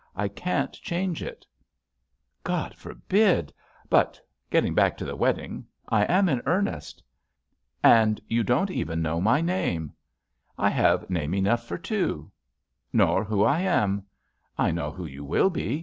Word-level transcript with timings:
I 0.15 0.29
can't 0.29 0.73
change 0.73 1.21
it." 1.21 1.45
JUST 1.45 1.45
SWEETHEARTS 1.45 2.41
"God 2.43 2.73
forbid 2.75 3.45
1 3.45 3.53
But— 3.87 4.19
getting 4.49 4.73
back 4.73 4.97
to 4.97 5.05
the 5.05 5.15
wedding— 5.15 5.67
I 5.89 6.05
am 6.05 6.27
in 6.27 6.41
earnest." 6.47 7.03
*And 7.83 8.19
you 8.27 8.41
don't 8.41 8.71
know 8.71 8.75
even 8.75 9.03
my 9.03 9.43
namel" 9.43 9.91
*I 10.57 10.71
have 10.71 11.07
name 11.11 11.35
enough 11.35 11.63
for 11.67 11.77
two." 11.77 12.31
'*Nor 12.91 13.23
who 13.23 13.43
I 13.43 13.59
am." 13.59 14.03
'*I 14.57 14.71
know 14.71 14.89
who 14.91 15.05
you 15.05 15.23
will 15.23 15.51
be. 15.51 15.79